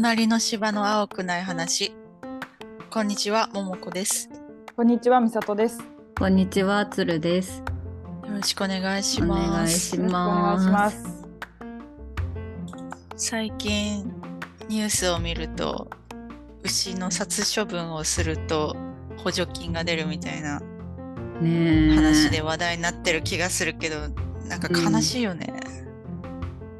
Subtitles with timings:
[0.00, 1.92] 隣の芝の青くない話。
[2.88, 4.30] こんにちは、ももこです。
[4.76, 5.80] こんにちは、みさとです。
[5.80, 5.86] よ
[6.16, 7.58] こんにちは、つるです。
[7.58, 7.64] よ
[8.32, 9.50] ろしくお願いしおます。
[9.50, 11.26] 願いしろしくお願いします。
[13.16, 14.04] 最近
[14.68, 15.90] ニュースを見ると、
[16.62, 18.76] 牛の殺処分をすると
[19.16, 20.62] 補助金が出るみたいな。
[21.42, 23.96] 話で話題になってる気がするけど、
[24.46, 25.52] なんか悲しいよね。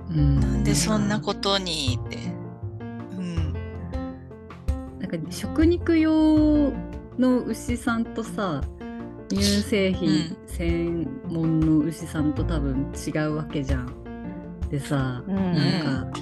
[0.09, 2.28] うん、なんでそんなことにって。
[5.17, 5.23] うん。
[5.23, 6.73] なんか食肉用
[7.19, 8.63] の牛さんとさ、
[9.29, 13.95] 乳製品専門の牛さんと多分違うわけじゃん。
[14.71, 16.19] でさ、うんなんか、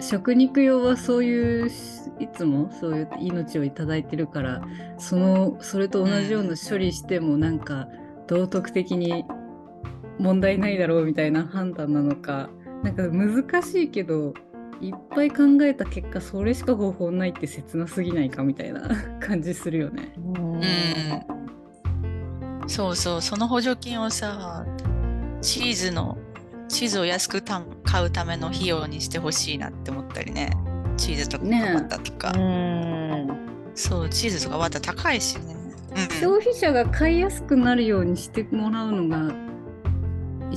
[0.00, 1.70] 食肉用はそういう
[2.18, 4.62] いつもそういう命をいただいてるから
[4.98, 7.88] そのそれと同じような処理してもなんか
[8.26, 9.24] 道徳的に
[10.18, 12.50] 問題ないだろうみたいな判断なのか
[12.82, 14.34] なんか難しいけど
[14.80, 18.88] いっぱい考えた結果それしか方法ないって切なすぎないかみたいな
[19.20, 20.12] 感じするよね。
[20.16, 20.62] うんうん。
[22.68, 24.64] そうそう、その補助金をさ、
[25.40, 26.18] チーズの、
[26.68, 30.50] チーズを安くた買うための費用にしてほしいなって思ったりね。
[30.96, 32.32] チーズとかねえバターとか。
[32.36, 33.28] うん
[33.74, 35.44] そう、チーズとかバター高いしね。
[35.50, 35.56] うん
[36.20, 39.34] 消費者が買いやすくなるようにしてもらうのが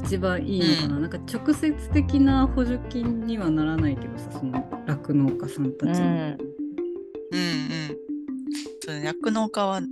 [0.03, 6.37] 一番いいのかな、なんか直接的な補助金にはならないけどさその酪農家さんたちの、うんうん。
[8.81, 9.85] そうね、酪農家は、うん。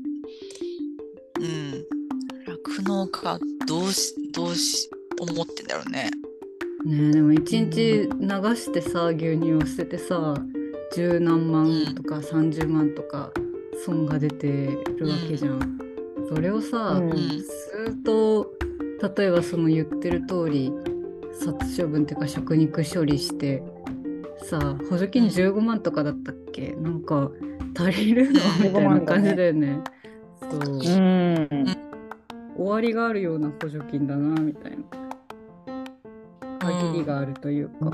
[2.48, 6.10] 酪農家、どうし、どうし、思ってんだろうね。
[6.86, 10.36] ねえでも一日流してさ牛乳を捨ててさ
[10.96, 13.32] 十何万とか30万とか
[13.84, 14.48] 損が出て
[14.98, 15.78] るわけじゃん。
[16.30, 17.46] それをさ、うんず
[17.92, 18.52] っと
[19.18, 20.72] 例えばその言ってる通り
[21.40, 23.62] 殺処分っていうか食肉処理して
[24.44, 26.76] さ補助金15万とかだったっけ？
[26.82, 27.30] なんか
[27.78, 28.40] 足りるの？
[28.64, 29.80] みたいな感じだよね。
[30.50, 31.66] そううん
[32.56, 34.78] 終わりがあるような補助金だなみたいな
[36.60, 37.92] 限りがあるというか。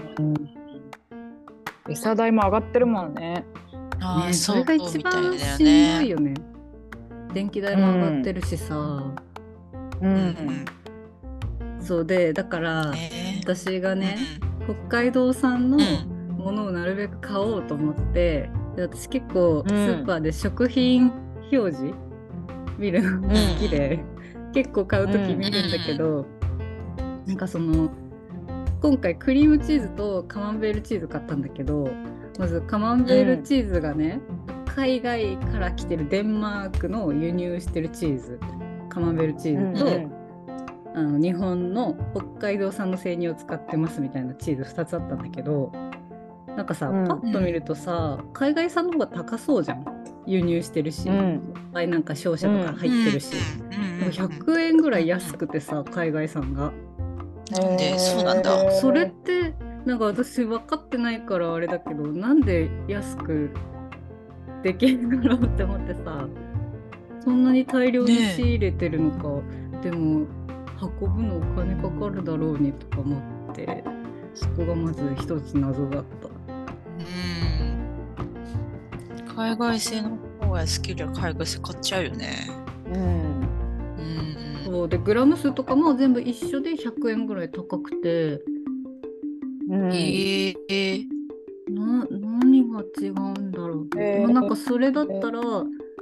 [1.89, 3.43] 餌代も上がってるもんね。
[3.99, 6.07] ああ、ね、それが一番しんどいね。
[6.07, 6.33] よね。
[7.33, 8.75] 電気代も上がってるしさ、
[10.01, 10.35] ううん
[11.83, 14.17] そうでだから、ね私がね、
[14.65, 16.13] 北海道産のうん。
[16.43, 19.69] ものをなるべく買おうと思ってで私結構うん。
[19.69, 21.11] スーパーで食品
[21.51, 21.93] 表示
[22.77, 24.03] 見るの好きで、
[24.53, 26.25] 結構買う時見るんだけど、
[27.25, 27.89] なんかその
[28.81, 31.89] 今回クリームチーズとカマンベールチーズ買ったんだけど
[32.37, 34.19] まずカマンベールチーズがね、
[34.65, 38.39] 海外から来てるデンマークの輸入してるチーズ
[38.89, 40.22] カマンベールチーズと、
[40.95, 45.71] あの日本の北海道産の生乳を使ってますみたいなチーズ2つあったんだけど
[46.55, 47.07] なんかさ、うん。
[47.07, 49.85] パッと見るとさ海外産の方が高そうじゃん。
[50.25, 51.15] 輸入してるし、うん。
[51.15, 51.39] いっ
[51.73, 53.31] ぱいなんか商社とか入ってるし、
[53.99, 56.71] でも100円ぐらい安くてさ海外産が。
[57.51, 57.99] なんで？
[57.99, 58.71] そうなんだ。
[58.71, 59.53] それって
[59.85, 63.49] なんか私分かってないからあれだけどなんで安く
[64.61, 66.25] できるんだろうって思ってさ
[67.19, 69.41] そんなに大量に仕入れてるのか、
[69.81, 70.25] でも
[70.81, 73.17] 運ぶのお金かかるだろうにとか思
[73.51, 73.83] って
[74.33, 76.27] そこがまず一つ謎だった。
[76.27, 76.33] うん。
[79.35, 82.49] 海外製の方が好きで海外製買っちゃうよね。
[82.93, 83.01] うん。
[83.01, 83.05] うん。
[84.65, 88.41] そうでグラム数とかも全部一緒で100円ぐらい高くて。
[89.69, 89.93] うん。
[89.93, 91.05] ええ
[91.69, 94.21] な何が違うんだろうって、へー。
[94.21, 95.41] でもなんかそれだったら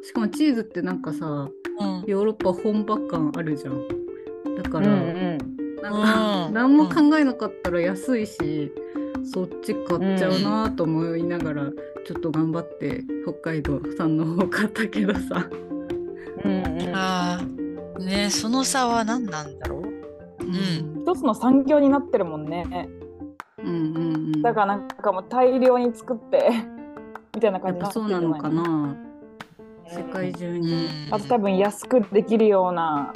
[0.02, 1.50] しかもチーズってなんかさ
[1.80, 2.03] うん。
[2.08, 4.00] ヨーロッパ本場感あるじゃん
[4.57, 5.38] だから、うん
[5.81, 6.53] なんか、うん。
[6.53, 8.72] 何も考えなかったら安いし、
[9.23, 11.72] そっち買っちゃうなと思いながら、
[12.06, 15.47] ちょっと頑張って北海道産の方買ったけどさ、
[16.44, 16.95] うんうん。
[16.95, 19.81] ああねその差は何なんだろう？
[20.44, 21.01] うん。
[21.01, 22.90] 一つの産業になってるもんね。
[23.64, 24.41] うんうんうん。
[24.41, 26.49] だからなんかもう大量に作って
[27.35, 28.96] みたいな感じになそうなのかじゃいな
[29.87, 33.14] 世界中に、あと多分安くできるような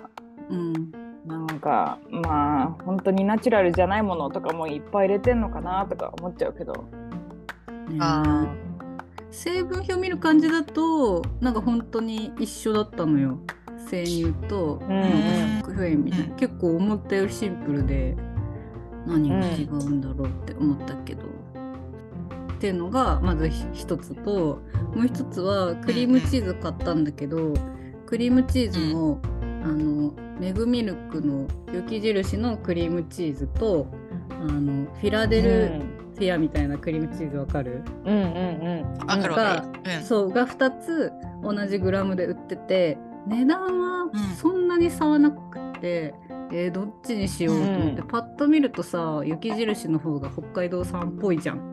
[0.50, 0.92] うん
[1.56, 6.74] なんかまあ本当にナチュラルじゃないものとかもいっぱい入れてんのかなとか思っちゃうけど。
[6.74, 7.98] ね。
[8.02, 8.46] あ
[9.32, 13.40] 成分表見る感じだとなんか本当に一緒だったのよ。
[13.90, 15.62] 生乳とうんうん。
[15.62, 18.18] 食塩みたいな、うん結構思ったよりシンプルで
[19.06, 24.62] 何が違うんだろうって思ったけど、っていうのがまずひ一つと
[24.94, 27.54] もう一つはクリームチーズ買ったんだけど、
[28.06, 29.22] クリームチーズも、
[29.66, 33.88] あのメグミルクの雪印のクリームチーズと
[34.30, 35.82] あのフィラデル、
[36.16, 37.82] フィアみたいなクリームチーズわかる？
[38.06, 38.98] うんうんうん。
[39.00, 39.98] わかるわかる。
[39.98, 40.04] うん。
[40.04, 41.12] そうが2つ
[41.44, 42.98] 同じグラムで売ってて
[43.28, 46.14] 値段はうんそんなに差はなくて、
[46.52, 51.72] えーどっちにしようと思って、うんパッと見るとさ雪印の方が北海道産っぽいじゃん。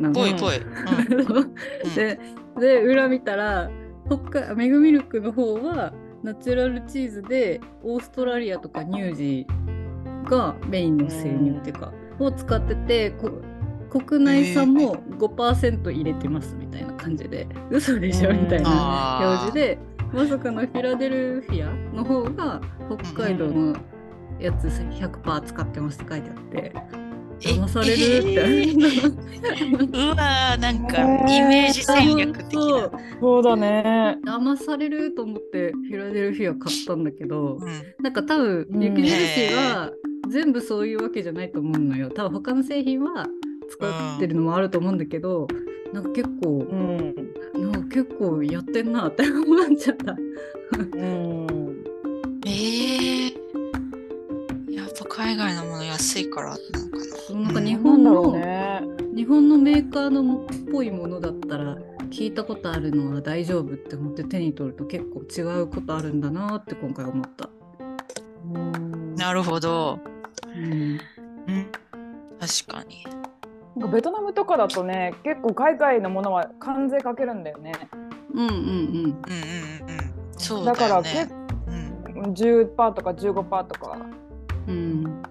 [0.00, 0.56] なんかぽいぽい。
[0.58, 1.54] うん
[1.94, 2.18] で
[2.58, 3.70] で裏見たら
[4.06, 5.92] 北海メグミルクの方は
[6.22, 9.46] ナチュラルチーズでオーストラリアとか乳児
[10.24, 13.40] がメインの生乳っていうか、を使っててこ
[13.90, 19.78] 国内産も5%入れてますみたいな感じで、嘘でしょうんみたいな表示で
[20.12, 22.60] まさかのフィラデルフィアの方が
[23.12, 23.76] 北海道の
[24.38, 26.72] やつ100%使ってますって書いてあって。
[26.74, 27.09] え
[27.40, 28.32] 騙されるって。
[28.32, 28.40] え
[28.70, 32.90] ーうわーなんかイメージ戦略的そうな。
[33.20, 34.18] そうだね。
[34.24, 37.68] 騙されると思ってフィラデルフィア買ったんだけど、うん
[38.02, 39.92] なんか多分うん雪印は
[40.28, 43.26] 全部そういうわけじゃないと思うのよ多分他の製品は
[43.68, 45.48] 使ってるのもあると思うんだけど、
[45.92, 47.14] なんか結構うん。
[47.54, 50.12] なんか結構やってんなって思っちゃった。
[50.12, 51.46] うん。
[52.46, 53.32] えー、
[54.72, 56.56] やっぱ海外のもの安いからな
[57.30, 58.82] そうなんか日な本の、ね。
[59.14, 61.76] 日本のメーカーのっぽいものだったら
[62.10, 67.48] 聞いたことあるのは大丈夫って思って手に取ると結構違うことあるんだなって今回思った。
[68.52, 69.26] うんな。
[69.26, 70.00] なるほど。
[70.56, 71.00] うん
[71.46, 71.70] うん、
[72.40, 73.04] 確かに。
[73.76, 77.72] なんかベトナムとかだとね、結構海外のものは関税かけるんだよね。
[78.34, 79.14] うんうんうんうんうんうん。
[80.36, 81.28] そうだだからよね。
[81.68, 83.96] うん10%とか15%とか。
[84.66, 85.22] うん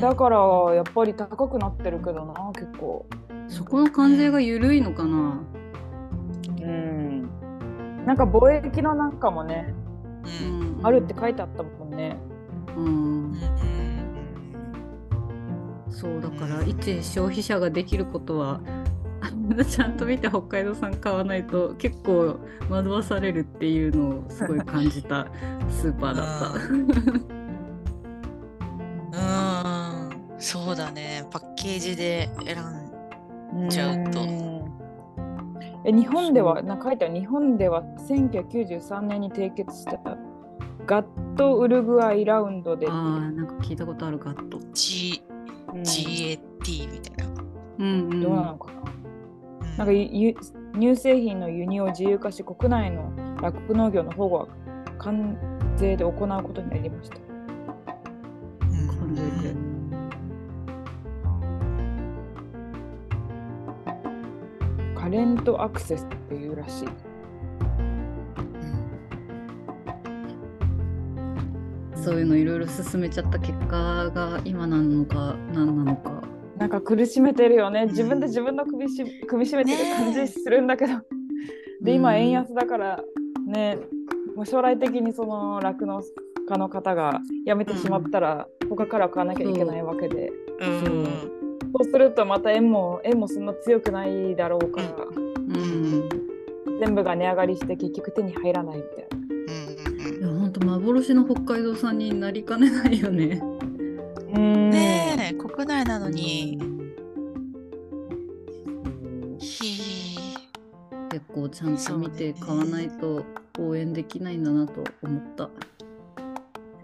[0.00, 0.38] だから
[0.74, 3.06] やっぱり高くなってるけどな、結構。
[3.48, 5.40] そこの関税が緩いのかな、
[6.62, 7.28] うん。
[8.06, 9.74] なんか貿易のなんかもね、
[10.24, 12.16] うんあるって書いてあったもんね。
[12.76, 13.32] うんうん
[15.90, 18.60] そうだから一消費者ができることは
[19.68, 25.26] ちゃんと見て北海道産買わないと結構惑わされるっていうのをすごい感じた
[25.68, 27.32] スーパーだった。
[30.52, 31.24] そうだね。
[31.30, 32.58] パッケージで選
[33.66, 34.78] んちゃうとん
[35.86, 39.98] え日本ではなんか書いてある日本では1993年に締結した
[40.84, 41.06] ガッ
[41.38, 44.60] トウルグアイラウンドで、あーなんか聞いたことあるガット。
[44.74, 45.22] G
[45.72, 47.32] うん GAT みたいな。
[47.78, 50.34] うんうんどうなのかな、うんなんかゆ
[50.78, 53.10] 乳製品の輸入を自由化し国内の
[53.40, 54.48] 酪農業の保護は
[54.98, 55.38] 関
[55.76, 57.31] 税で行うことになりました。
[65.12, 66.88] レントアクセスっていうらしい。
[71.94, 76.22] そういうのいろいろ進めちゃった結果が今なのか何なのか。
[76.56, 77.86] なんか苦しめてるよね。
[77.86, 80.94] 自分で自分の首し首絞めてる感じするんだけど。
[81.82, 83.00] で、今、うん円安だから
[83.46, 83.76] ね、
[84.34, 86.00] もう将来的にその酪農
[86.48, 91.41] 家の方が辞めてしまったら、他から買わなきゃいけないわけで、うんそう
[91.84, 96.08] するとまた円も円もそんな強くないだろうから、うん。
[96.80, 99.12] 全部が値上がりして結局手に入らないみたいな。
[100.82, 103.40] 幻の北海道産になりかねないよね。
[104.34, 106.58] うんねえ、国内なのに。
[109.38, 110.16] ひ
[111.10, 113.24] 結構ちゃんと見て買わないと
[113.58, 115.44] 応援できないんだなと思った。
[115.44, 115.50] ー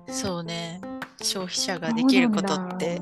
[0.08, 0.80] そうね。
[1.22, 3.00] 消費者ができることって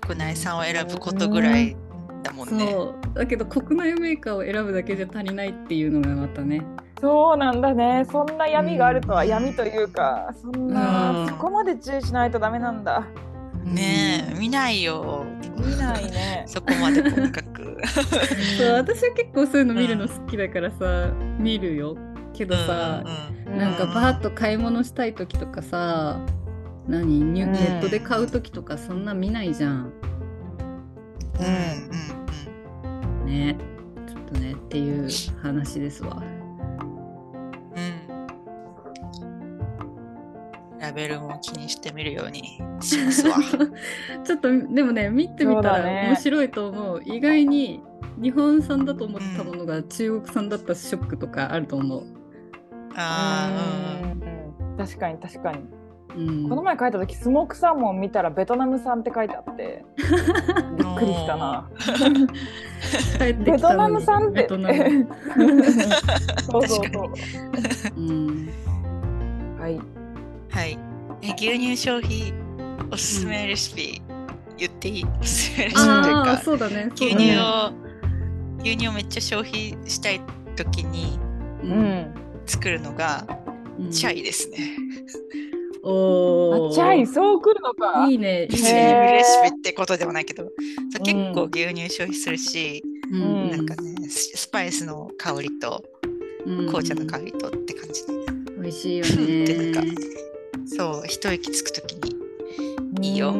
[0.00, 1.76] 国内産を選ぶことぐらい
[2.22, 2.72] だもんね。
[2.72, 6.62] そうだけど国内メーカーを選ぶだけじゃ足りないっていうのがまたね。
[7.00, 8.06] そうなんだね。
[8.10, 13.06] そんな闇があるとは、うん闇というか、そんな、うんそこまで注意しないとダメなんだ。
[13.64, 15.24] ねえ、見ないよ。
[15.56, 16.44] 見ないね。
[16.48, 17.78] そこまで細かく。
[18.58, 21.96] そう私は結構そういうの見るの好きだからさ、見るよ。
[22.32, 26.18] けどさ、うんうんなんかバーッと買い物したい時とかさ
[26.88, 27.20] 何？
[27.32, 29.92] ネットで買う時とかそんな見ないじゃん。
[31.40, 31.46] うん
[33.22, 33.56] うんね
[34.06, 35.08] ちょっとねっていう
[35.42, 36.22] 話ですわ。
[37.76, 38.14] うん。
[40.78, 43.36] ラベルも気にしてみるようにしますわ。
[44.24, 47.82] ちょっとでもね見てみたら面白いと思う、意外に
[48.20, 52.04] 日本産だと思ってたものが中国産だったショックとかあると思う。
[52.94, 53.50] あ
[54.02, 55.83] うん確かに確かに。
[56.16, 60.06] うん、この前書いた時スモークサーモン見たらベトナム産って書いてあって びっ
[60.96, 61.68] くりしたな。
[63.44, 64.42] ベトナム産って。
[64.42, 65.08] ベトナム。
[66.50, 67.04] そうそうそ
[67.96, 68.00] う。
[68.00, 68.48] うん
[69.58, 69.80] はい。
[70.52, 70.56] あ。
[70.58, 70.78] はい。
[71.22, 72.32] え牛乳消費
[72.92, 74.02] おすすめレシピ
[74.58, 75.04] 言っていい？
[75.04, 77.72] レシピというかそうだねそう牛だね乳を
[78.62, 80.20] 牛乳をめっちゃ消費したい
[80.56, 81.18] 時に
[81.62, 82.14] ううんん。
[82.46, 83.24] 作るのが
[83.78, 84.58] うんチャイですね。
[85.84, 88.06] おおあチャイ、そう来るのか。
[88.10, 88.46] いいね。
[88.50, 90.50] 別にねレシピってことではないけど、そ
[91.00, 91.34] う結うん。
[91.34, 93.22] 構牛乳消費するし、うん。
[93.22, 95.82] うんなんかねススパイスの香りと
[96.46, 96.66] うん。
[96.66, 98.12] 紅茶の香りとって感じで、
[98.60, 99.04] 美味しいよ
[99.46, 99.94] でなんね
[100.66, 102.14] そう一息つく時に。
[103.10, 103.34] いいよ。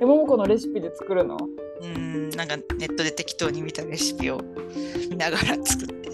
[0.00, 1.36] え、ももこのレシピで作るの？
[1.82, 4.40] うんなんかネットで適当に見たレシピを
[5.10, 6.08] 見ながら作って。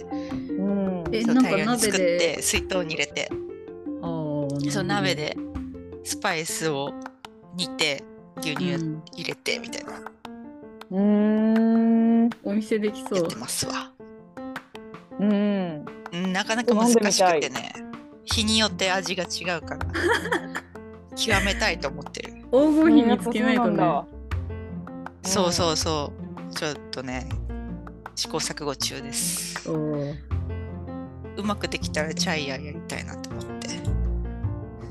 [0.53, 1.05] うん。
[1.05, 3.29] そうえなんか大量に作っ鍋でて水筒に入れて
[4.71, 5.37] そう鍋で
[6.05, 6.93] スパイスを
[7.57, 8.03] 煮て
[8.39, 9.03] 牛乳うん。
[9.15, 9.93] 入れてみたいな。
[10.91, 12.27] うー。
[12.27, 12.31] ん。
[12.45, 13.17] お店できそう。
[13.17, 13.93] やってますわ、
[15.21, 15.85] うん。
[16.13, 17.73] うん、なかなか難しくてね。
[18.25, 19.87] 日によって味が違うから。
[21.15, 22.33] 極めたいと思ってる。
[22.51, 24.03] 黄金比見つけないとね。
[25.25, 26.13] そうそうそ
[26.51, 27.29] うちょっとね
[28.17, 29.69] 試行錯誤中です。
[29.71, 33.31] うまくできたらチャイヤーやりたいなと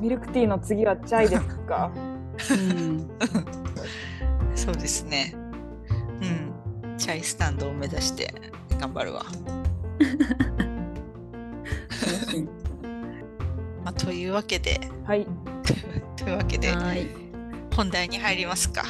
[0.02, 1.92] ミルクティーの次はチャイですか？
[2.52, 3.08] うん。
[4.56, 5.34] そうですね。
[6.22, 6.26] う
[6.96, 6.98] ん。
[6.98, 8.34] チャイスタンドを目指して
[8.80, 9.24] 頑張るわ、
[13.86, 14.80] まあ、というわけで。
[15.06, 15.26] はい。
[16.18, 17.08] というわけではーい。
[17.76, 18.84] 本題に入りますか。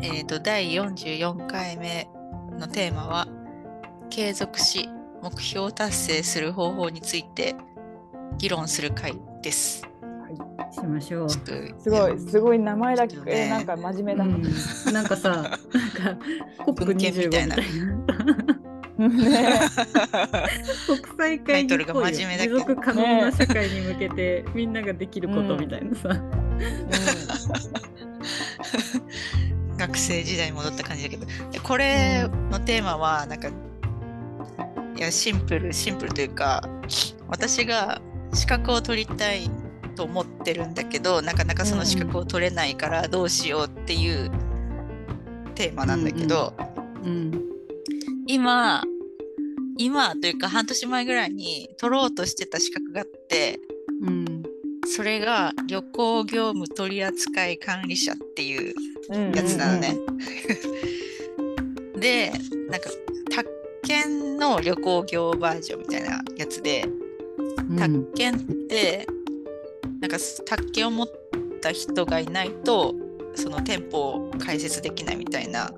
[0.00, 2.08] えっ、と、第44回目
[2.58, 3.26] のテーマは、
[4.10, 4.88] 継続し、
[5.22, 7.56] 目標を達成する方法について
[8.36, 9.82] 議論する回です。
[10.72, 11.30] しましょう。
[11.30, 11.38] す
[11.90, 13.22] ごい、すごい名前だけね。
[13.26, 14.24] えなんか真面目だ。
[14.24, 14.42] うん、
[14.92, 15.58] なんかさ、 なんか
[16.64, 17.56] コップ文献25みたいな。
[17.56, 17.64] ね。
[20.86, 22.58] 国際会議っタイトルがぽいよ真面目だけど。
[22.58, 26.08] 持続可能な社会に向けてみんなができることみたいなさ。
[29.76, 33.52] 学生時代に戻った感じだけど、でこれのテーマは、なんか、い
[35.00, 36.66] や、シンプル、シンプルというか、
[37.28, 38.00] 私が
[38.34, 39.48] 資格を取りたい
[39.94, 44.30] と思ってるんだけど、なかなかその資格を取れないからどうしようっていう
[45.54, 46.52] テーマなんだけど、
[47.04, 47.42] うん。
[48.26, 48.82] 今、
[49.78, 53.60] 今というか半年前ぐらいに取ろうとしてた資格があって、
[54.02, 54.42] うん。
[54.86, 58.74] それが旅行業務取扱管理者っていう
[59.10, 59.96] うんやつなのね。
[61.98, 62.32] で、
[62.68, 62.90] なんか、
[63.30, 63.48] 宅
[63.82, 67.03] 建の旅行業バージョンみたいなやつで、うん
[67.78, 69.06] 宅建って、
[70.00, 71.06] なんか宅建を持っ
[71.60, 72.94] た人がいないと、
[73.34, 75.72] その店舗を開設できないみたいな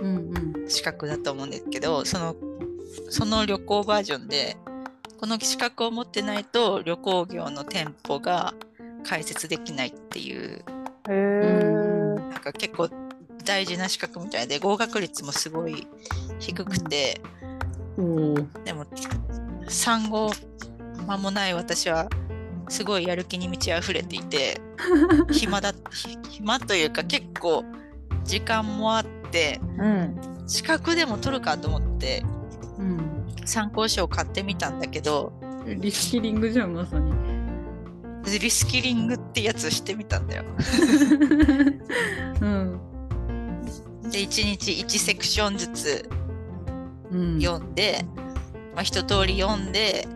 [0.00, 2.36] うん資格だと思うんですけど、その、
[3.10, 4.56] その旅行バージョンで、
[5.18, 8.54] この資格を持ってないと旅行業の店舗が
[9.04, 10.64] 開設できないっていう
[11.08, 12.14] へうん。
[12.16, 12.88] ーなんか結構
[13.44, 15.86] 大事な資格みたいで合格率もすごい
[16.38, 17.20] 低くて、
[17.98, 18.62] おー。
[18.64, 18.84] でも
[19.68, 20.32] 産後
[21.02, 22.08] 間もない私は
[22.68, 24.60] すごいやる気に満ち溢れていて
[25.30, 27.64] 暇だひ暇というか結構
[28.24, 30.16] 時間もあってうん。
[30.46, 32.22] 資格でも取るかと思って
[32.78, 33.26] うん。
[33.44, 35.32] 参考書を買ってみたんだけど
[35.66, 37.12] リスキリングじゃんまさに。
[38.24, 40.44] リスキリングってやつしてみたんだよ。
[42.40, 42.80] うん。
[44.10, 46.08] で1日1セクションずつ
[47.10, 47.40] うん。
[47.40, 48.04] 読んで、
[48.74, 50.06] まあ、一通り読んで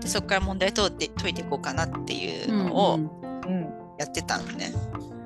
[0.00, 2.98] でそこから問題解いて解いていこうかなっていうのをう
[3.50, 3.78] ん。
[3.98, 4.72] やってたのね。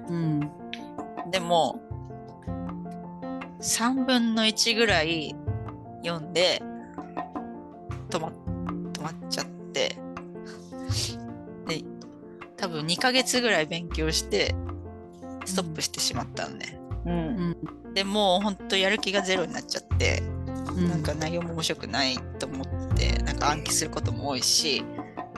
[0.08, 0.40] うん。
[1.30, 1.80] でも
[3.60, 5.36] 3分の1ぐらい
[6.04, 6.62] 読んで
[8.10, 8.32] 止ま
[8.92, 9.96] 止まっちゃって
[11.66, 11.84] で
[12.56, 14.54] 多分2ヶ月ぐらい勉強して
[15.44, 16.78] ストップしてしまったのね。
[17.04, 17.56] うん。
[17.94, 20.22] でもうほんとやる気がゼロになっちゃって
[20.74, 20.88] うん。
[20.88, 22.81] なんか内容も面白くないと思って
[23.42, 24.84] なんか暗記することも多いし、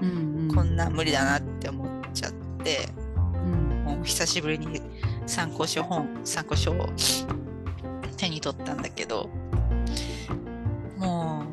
[0.02, 0.48] うん。
[0.54, 2.32] こんなん無理だなって思っちゃっ
[2.62, 3.84] てうん。
[3.84, 4.82] もう久しぶりに
[5.26, 6.86] 参考書本参考書を
[8.18, 9.30] 手に取ったんだけど
[10.98, 11.44] も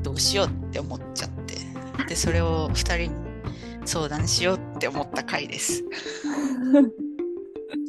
[0.00, 1.56] うどうしようって思っちゃって
[2.08, 3.30] でそれを2人に
[3.84, 5.84] 相談しようって思った回です。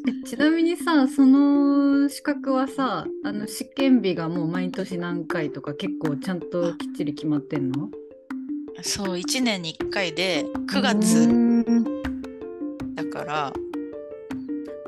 [0.08, 7.90] えちなみにさ、その資格はさ、あの試験日がもう毎年何回とか結構ちゃんときっちり決まってんの？
[8.84, 11.84] そう1年に1回で9う月ん
[12.96, 13.54] だから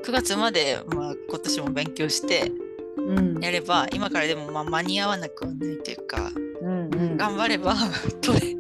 [0.04, 2.52] 9月まで、まあ、今年も勉強して
[2.98, 3.40] うん。
[3.44, 7.76] やれば今からでもまあ間に合わなくはないというかうんうん頑張れば
[8.22, 8.56] 取れ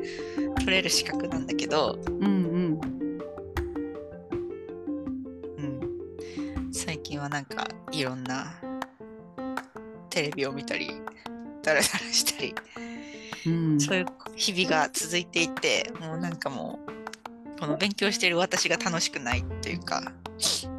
[0.59, 2.23] 取れる資格なんだけど、うんうん。
[2.23, 2.32] うん、
[7.23, 8.53] はなんかいろんな
[10.09, 10.91] テレビを見たり
[11.63, 12.53] ダラダラしたり、
[13.45, 20.01] うんそういう日々が続いていてもうなんかもうこの勉強してる私が楽しくないっていうか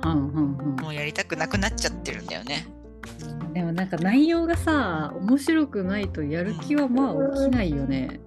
[0.05, 2.67] うんうんうんもうやりたくなくなっちゃってるんだよね。
[3.53, 8.21] でもなんか内容がさ面白くないとやる気はまあ起きないよね。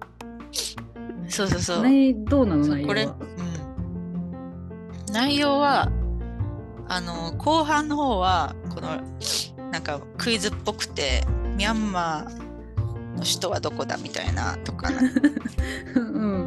[1.28, 1.84] そうそうそう。
[2.24, 3.16] どうなの内容は？
[5.08, 5.92] うん、内容は
[6.88, 9.00] あの後半の方はこの
[9.70, 11.22] なんかクイズっぽくて
[11.56, 12.48] ミャンマー
[13.18, 14.90] の首都はどこだみたいなとか。
[14.90, 15.00] な
[15.96, 16.46] うん、う。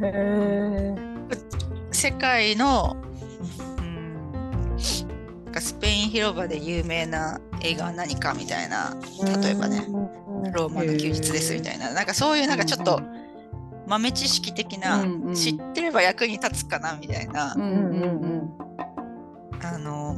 [0.00, 0.94] へえ。
[1.90, 2.96] 世界の、
[3.78, 4.76] うん、
[5.44, 8.94] なんかスペイン広場で有名な映画は何かみたいな。
[9.42, 9.86] 例えばね
[10.52, 11.92] ローマの休日ですみたいな。
[11.92, 13.00] なんかそういうなんかちょっと
[13.86, 15.34] 豆知識的な、うんうん。
[15.34, 18.50] 知ってれば役に立つかなみたいな、うんうんうん
[19.62, 20.14] あの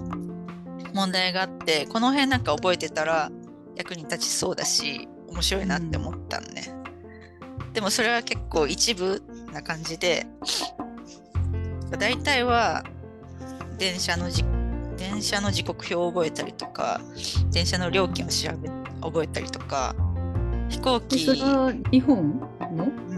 [0.93, 3.31] 問題があってこの辺なんか覚えてたら
[3.77, 6.65] 役に立ちそうだし面白いなって思ったんね、
[7.73, 10.27] でもそれは結構一部な感じで
[11.99, 12.83] 大体は
[13.79, 14.45] 電車のじ
[14.97, 17.01] 電車の時刻表を覚えたりとか
[17.53, 18.69] 電車の料金を調べ
[19.01, 19.95] 覚えたりとか
[20.69, 21.19] 飛行で機
[21.91, 22.41] 日本
[22.73, 22.85] の？
[22.85, 23.16] うん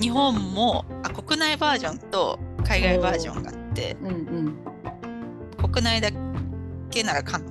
[0.00, 5.70] 日本もあ国内バージョンと海外バージョンがあってうんうん。
[5.72, 6.10] 国内だ
[6.90, 7.44] けならかん、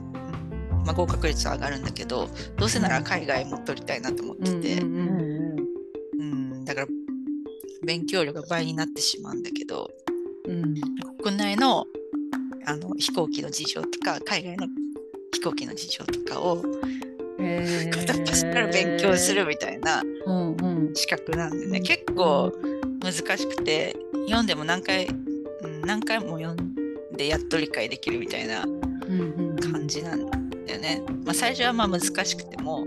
[0.86, 2.27] まあ、合格率は上がるんだけど
[2.58, 5.39] どうせなら海外も取りたいなと思ってて、うん
[6.65, 6.88] だから
[7.84, 9.89] 勉強量が倍になってしまうんだけど
[10.48, 10.75] うん。
[11.24, 11.86] 国内の
[12.65, 14.68] あの飛行機の事情とか海外の
[15.34, 16.63] 飛行機の事情とかを
[17.91, 20.03] 片っ端から勉強するみたいな
[20.93, 21.79] 資格なんでね。
[21.79, 22.51] 結構
[23.01, 25.12] 難しくて読んでも何回、う
[25.67, 26.75] ん何回も読ん
[27.15, 28.65] でやっと理解できるみたいな
[29.71, 30.30] 感じなん
[30.65, 31.02] だよね。
[31.25, 32.86] まあ、最初はまあ難しくても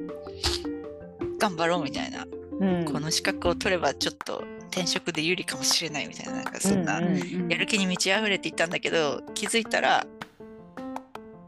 [1.39, 2.27] 頑張ろうみたいな
[2.61, 2.85] うん。
[2.85, 10.07] この資格を取ればちょっと転職で有利かもしれないみたいななんかそんなやる気に満ち溢れていたんだけど気づいたら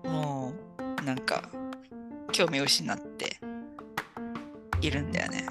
[0.04, 0.52] も
[1.00, 1.48] うなんか
[2.34, 3.36] 興味を失って
[4.80, 5.46] いるんだよね。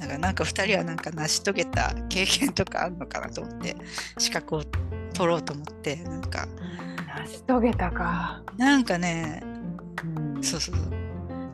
[0.00, 3.76] だからなんか2人はなんか成し遂げた経験とかあるのかなと思って
[4.18, 4.64] 資格を
[5.14, 6.46] 取ろうと思ってなんか。
[7.18, 8.42] 成し遂げたか。
[8.58, 9.42] なんかね
[10.04, 10.42] うん。
[10.42, 10.90] そうそうそう。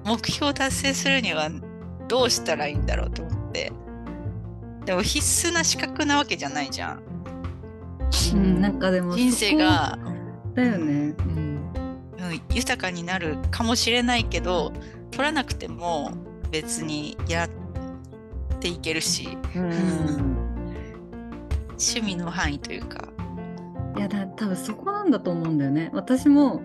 [0.07, 1.51] 目標を達成するには
[2.09, 3.71] どうしたらいいんだろうと思って。
[4.87, 7.03] でも必須な資格なわけじゃないじゃん。
[8.33, 8.61] うん。
[8.63, 9.99] なんかでも人生が、
[10.55, 11.15] だよね。
[11.19, 11.50] うん
[12.31, 14.73] うん、豊かになるかもしれないけど
[15.11, 16.13] 取らなくても
[16.51, 17.49] 別にやっ
[18.61, 20.51] ていけるしうん。
[21.71, 23.09] 趣味の範囲というか。
[23.97, 25.91] いやだ多分そこなんだと思うんだよね。
[25.93, 26.63] 私も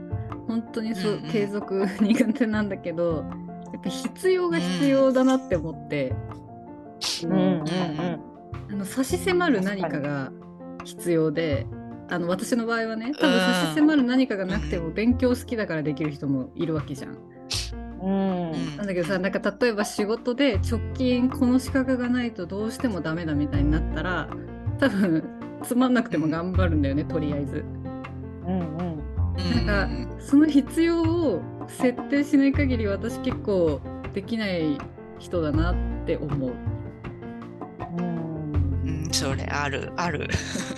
[0.47, 1.31] 本当にそう、うんうん。
[1.31, 3.25] 継続苦手なんだけど
[3.73, 6.13] やっぱ必要が必要だなって思って、
[7.23, 7.65] うんうん。
[8.71, 10.31] あの差し迫る何かが
[10.83, 11.65] 必要で
[12.09, 17.17] あの私の場合はね多分うん差し迫る何かがなくても勉強好きだからできる人もいるわけじゃん。
[18.01, 18.51] うん。
[18.51, 18.77] うん。
[18.77, 24.29] なんだけどさなんか例えば仕事で直近この資格がないとどうしてもダメだみたいになったら
[24.79, 25.23] 多分
[25.63, 27.65] つまんなくても頑張るんだよねとりあえず。
[28.45, 29.65] うんうん。
[29.65, 33.81] なんかその必要を設定しない限り私結構
[34.13, 34.77] できない
[35.17, 36.53] 人だなって思う。
[37.97, 38.53] うん。
[38.85, 40.29] うんそれあるある。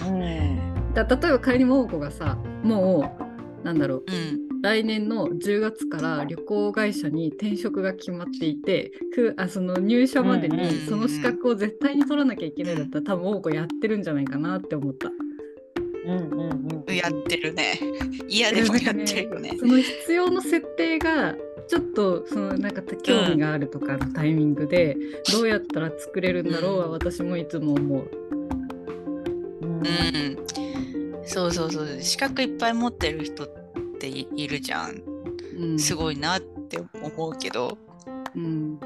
[0.07, 3.17] うんだ例えば仮に桃子がさも
[3.61, 4.47] うなんだろううん。
[4.61, 15.09] 来年の10月から旅行会社に転職が決まっていてくあその入社までにその資格を絶対に取らなきゃいけないだったら多分桃子やってるんじゃないかなって思った。
[16.05, 16.49] うんうん
[16.87, 17.79] うんやってるね。
[18.27, 19.55] 嫌でもやってるよね。
[19.59, 21.35] その必要の設定が
[21.67, 24.97] ちょっとそのなんか興味があるとかのタイミングで
[25.31, 26.91] どうやったら作れるんだろうはうん。
[26.93, 28.09] 私もいつも思う。
[29.61, 29.69] うん。
[29.69, 30.66] うん
[31.37, 32.01] そうそうそう。
[32.01, 33.47] 資格いっぱい持ってる人っ
[33.99, 35.01] ていいるじゃん。
[35.57, 37.77] うん、すごいなって思うけど。
[38.35, 38.79] うん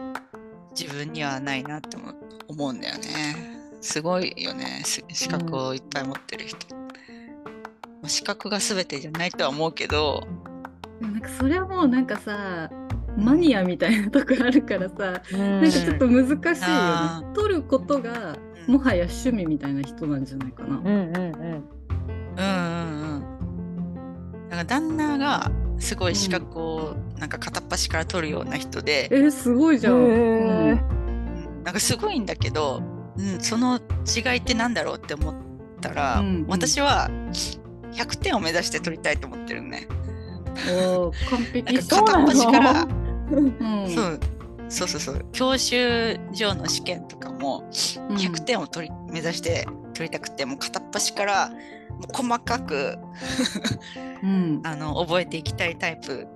[0.78, 2.14] 自分にはないなって思
[2.48, 3.02] 思うんだよね。
[3.82, 4.82] すごいよね。
[4.86, 6.82] す資格をいっぱい持ってる人、ま
[8.04, 10.26] あ資格が全てじゃないとは思うけど。
[11.00, 12.70] なんかそれはもうなんかさ
[13.18, 16.56] マニアみたいなとこあるからさなんかちょっと難しいよね。
[16.60, 17.24] あ。
[17.34, 18.38] 取ることが
[18.68, 20.78] もはや趣味みたいな人なんじゃないかな。
[20.78, 21.20] うんうんう
[21.56, 21.81] ん
[22.38, 23.22] うんうん
[24.44, 24.50] うん。
[24.50, 29.94] なんか旦那がすごい資格をなんか片っ端から取るような人で、えー、すごいじゃん。
[29.94, 31.64] へうんうん。
[31.64, 32.82] なんかすごいんだけど、
[33.18, 35.36] うん、その違いってなんだろうって思っ
[35.82, 36.46] たら、うんうん。
[36.48, 37.10] 私は
[37.94, 39.88] 100点を目指して取りたいと思ってるね。
[41.30, 41.74] 完璧。
[41.74, 42.88] なんか片っ端から、
[43.32, 43.90] うん。
[43.90, 44.20] そう。
[44.70, 45.26] そうそうそう。
[45.34, 47.70] 教習所の試験とかも
[48.10, 48.16] うん。
[48.16, 49.68] 100点を取り目指して
[50.02, 51.58] 取りたくてもう片っ端からもう
[52.12, 52.98] 細かく
[54.24, 54.62] うん。
[54.66, 56.28] あの覚えていきたいタイプ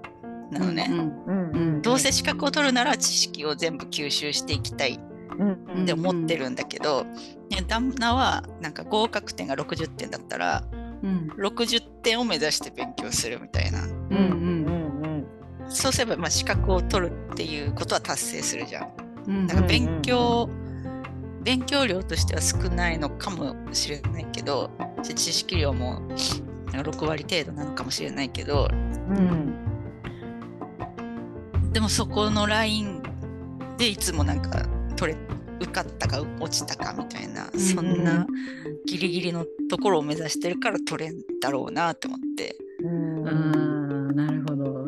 [0.51, 0.88] なのね。
[0.89, 1.51] うんうん。
[1.51, 4.99] うんどうせ資格を取るなら知識を全部吸収していきたい
[5.38, 7.06] うんって思ってるんだけど、
[7.49, 10.63] ね旦那はなんか合格点が60点だったら
[11.01, 11.28] うん。
[11.38, 13.84] 60点を目指して勉強するみたいな。
[13.84, 15.25] うんうんうん。
[15.69, 18.89] そうすればまあ資格を取るっていうことは達成するじゃん。
[19.28, 19.47] うん。
[19.47, 20.49] なんか勉強、
[21.46, 24.72] 勉強量としては少ないのかもしれないけど
[25.04, 26.02] 知識量も
[26.74, 28.68] なんか6割程度なのかもしれないけど。
[29.10, 29.18] うん。
[29.18, 29.66] うん
[31.72, 33.04] でもそこのライン
[33.78, 35.20] でいつもなんか取れ
[35.60, 37.60] 受かったか落ちたかみたいなうん。
[37.60, 38.26] そんな
[38.86, 42.56] ギリギリのところを目指してるから取れんだろうなって思って。
[42.82, 44.16] うん。
[44.16, 44.88] なるほど。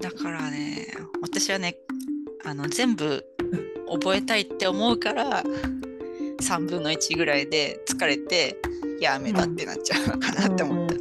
[0.00, 0.86] だからね
[1.20, 1.76] 私はね
[2.46, 3.22] あの全部
[3.90, 5.42] 覚えたいって思うから
[6.40, 8.56] 3分の1ぐらいで疲れて
[9.00, 10.94] やめたってなっちゃうのかなって思った。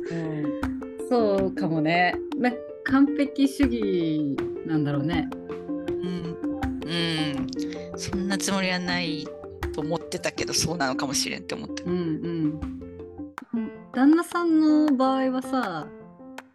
[1.09, 2.15] そうかもね。
[2.37, 2.51] な
[2.85, 5.27] 完璧主義なんだろうね。
[5.31, 6.37] うん、
[6.83, 7.47] うん、
[7.97, 9.27] そんなつもりはない
[9.73, 11.83] と思ってたけどそうなのかもしれんって思った。
[11.83, 12.59] うんうん。
[13.93, 15.87] 旦那さんの場合はさ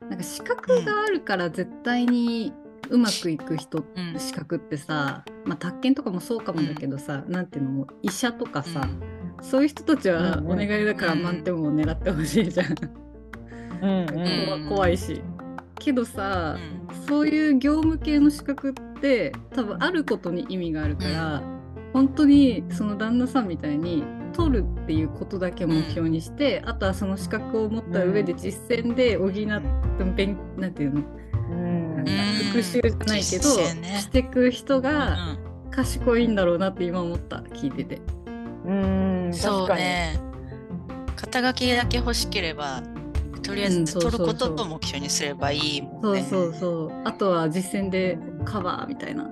[0.08, 4.18] なんか資格があるから絶対にうまくいく人、うん。
[4.18, 8.88] 資格ってさ、まあ、宅建とかもそうかもだけどさ、なんていうのも医者とかさ、
[9.42, 10.52] そういう人たちはうん。
[10.52, 12.74] お願いだからうん満点を狙ってほしいじゃん、
[13.82, 14.62] うんうん。
[14.64, 15.22] うん怖いし。
[15.78, 16.56] けどさ、
[16.90, 17.06] うん。
[17.06, 21.42] そういう業務系の資格って多分あることに意味があるから、
[21.92, 31.02] 本当にその旦那さんみたいに取るっていうことだけ目標にして、あとはその資格を持った上で実践で補って勉なんていうの、
[32.52, 33.98] 復習じゃないけど、ね。
[34.00, 35.38] していく人うがん。
[35.70, 38.00] 賢いんだろうなって今思った聞いてて。
[38.64, 40.20] うんそうね。
[41.16, 42.82] 肩書きだけ欲しければ
[43.42, 46.26] とりあえず取ることそうと目標にすればいいもそうんね。
[46.28, 49.30] そうそうあとは実践でカバーみたいな。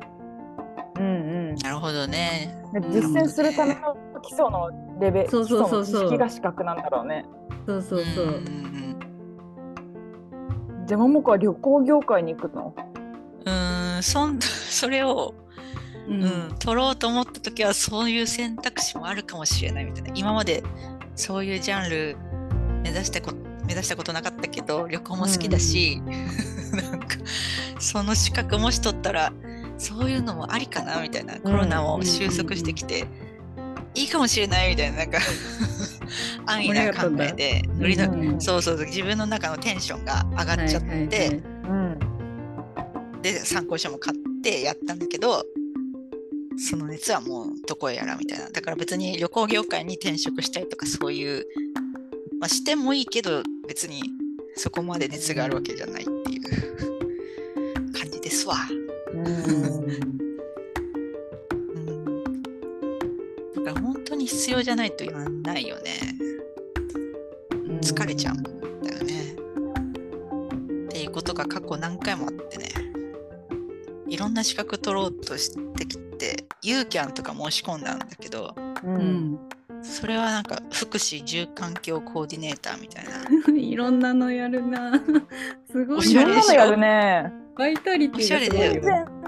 [0.97, 1.55] うんうん。
[1.57, 2.57] なるほどね。
[2.73, 4.71] で実践するための基礎の
[5.01, 5.85] レベルそうそうそうそう。
[5.85, 7.25] 基礎の知識が資格なんだろうね。
[7.67, 8.27] そうそうそう。
[8.27, 8.92] んん
[10.87, 12.75] じゃあ桃子は旅行業界に行くの？
[13.47, 15.35] うんうーんそん それを、
[16.09, 20.11] ううんん、取ろうと思った時はそういう選択肢もあるかもしれないみたいな。
[20.15, 20.63] 今まで
[21.15, 22.17] そういうジャンル
[22.83, 23.33] 目指してこ
[23.65, 26.01] 目指したことなかったけど旅行も好きだし、
[26.73, 27.17] なんか
[27.79, 29.33] その資格もし取ったら
[29.79, 31.39] そういうのもありかなみたいな。
[31.39, 33.07] コロナも収束してきて、
[33.95, 35.19] いいかもしれないみたいななんか
[36.47, 37.97] 安易な考えでノリ
[38.41, 41.43] そうそうそう自分の中のテンションが上がっちゃって、
[43.23, 45.45] で参考書も買ってやったんだけど
[46.57, 48.51] その熱はもうどこへやらみたいな。
[48.51, 51.47] だから別に旅行業界に転職したいとかそういう、
[52.41, 54.03] まあ、してもいいけど別に
[54.55, 58.57] そこまで熱があるわけじゃないっていう感じですわ。
[59.15, 60.32] うんうん、
[63.65, 65.93] だから本当に必要じゃないと言わないよね。
[67.81, 68.51] 疲れちゃうんだ
[68.97, 69.33] よね。
[70.87, 72.69] っていうことが過去何回もあってね。
[74.09, 79.01] いろんな資格取ろうとしてきて、ユーキャンとか申し込んだんだけど、ううん
[79.33, 79.39] ん
[79.83, 83.13] それはなんか福祉住環境コーディネーターみたいな。
[83.57, 85.03] いろんなのやるな。
[85.71, 89.23] すごいおいしゃれでしょろんなのやるねバイタリティがすごいおしゃれよ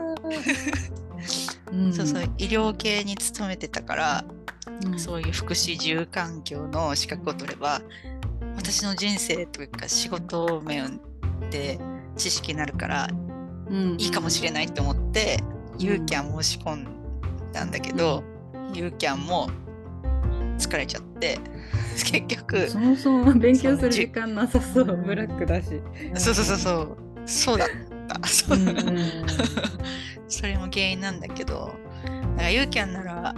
[1.74, 1.92] うん。
[1.92, 4.24] そうそう、医療系に勤めてたから、
[4.84, 4.98] うん。
[4.98, 7.82] そういう福祉住環境の資格を取れば、
[8.56, 11.00] 私の人生というか仕事面
[11.50, 11.78] で
[12.16, 13.08] 知識になるから
[13.68, 13.96] うん。
[13.98, 15.38] いいかもしれないと思って、
[15.78, 16.86] ユーキャン申し込ん
[17.52, 18.22] だんだけど、
[18.72, 19.50] ユーキャンも
[20.58, 21.38] 疲れちゃって、
[21.96, 24.84] 結局、そもそも勉強する時間なさそう。
[24.84, 25.80] うんブラックだし。
[26.14, 27.66] そうそうそうそう、そうだ
[30.28, 33.34] それも原因なんだけど、だからユーキャンなら、なん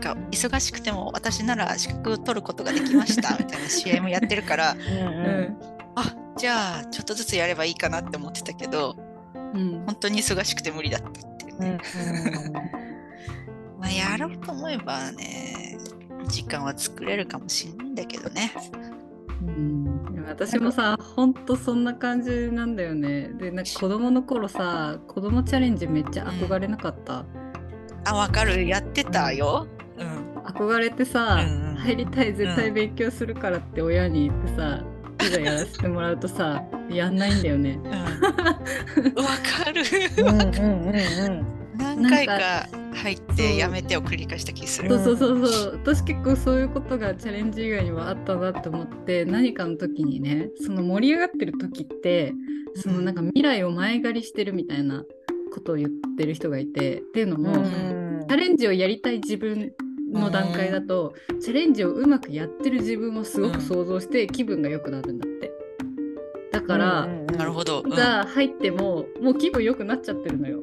[0.00, 5.56] か忙しくても私なら資格を取ることができましたみたいな CM やってるから、 うん
[5.96, 8.96] あじゃあちょっとずつやればいいかなって思ってたけど、
[9.54, 9.82] うん。
[9.84, 11.78] 本当に忙しくて無理だったっていううんね。
[13.78, 15.76] まあ、やろうと思えばね、
[16.28, 18.52] 時間は作れるかもしれないんだけどね。
[19.42, 27.24] うんでも私もさほんとそんな感じなんだよねでなんか子供の頃さ子供チャレンジめっちゃ憧れなかった、
[28.04, 28.66] あ、わかる。
[28.66, 29.66] やってたよ。
[29.98, 30.42] うん。
[30.42, 34.84] 憧れてさ、うんうん入りたい絶対勉強するからって親に言ってさ、
[35.22, 37.80] いざやらせてもらうとさ やんないんだよね。
[37.82, 37.92] うん
[39.14, 39.30] わ
[39.64, 39.82] かる。
[40.18, 40.38] うんうん
[40.88, 41.46] うんうん
[41.78, 42.66] 何回か
[43.00, 44.88] 入ってやめてを繰り返した気する。
[44.88, 52.34] そうそうそうそう私結構そういうことがチャレンジ以外にはあったなって思って何かの時にねその盛り上がってる時って
[52.76, 55.04] そのなんか未来を前借りしてるみたいな
[55.52, 59.72] ことを言ってる人がいてっていうのも、うんチャレンジをやりたい自分
[60.12, 65.50] の段階だと、チャレンジをうまくやってる自分をすごく想像して気分が良くなるんだって。
[66.52, 67.82] だから、うんうんうんなるほど。
[67.84, 70.60] うん入ってももう気分良くなっちゃってるのよ。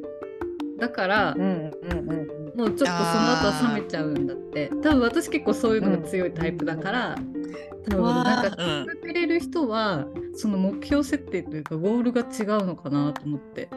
[0.78, 2.98] だから、うんうんうんもうちょっとその
[3.34, 4.70] 後は冷めちゃうんだって。
[4.82, 7.16] 多分私結構そういうのが強いタイプだから、
[7.88, 13.70] 多分なんかうん聞いてくれる人はその目標設定というかゴールが違うのかなと思って。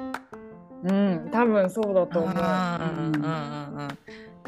[0.85, 2.35] うん、多分そうだと思う。
[2.39, 2.99] あー。
[2.99, 3.89] うんうんうんうん。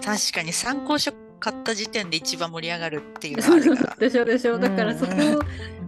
[0.03, 1.13] 確かに参考書
[1.43, 3.97] 買った時点で一番盛り上がるっていうのそうはあるから。
[3.97, 5.39] でしょでしょだからそこを、うん